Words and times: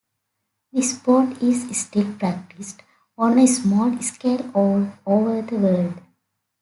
The 0.73 0.81
sport 0.81 1.43
is 1.43 1.77
still 1.79 2.11
practiced 2.17 2.81
on 3.19 3.37
a 3.37 3.45
small 3.45 3.95
scale 4.01 4.49
all 4.55 4.91
over 5.05 5.43
the 5.43 5.57
world. 5.57 5.93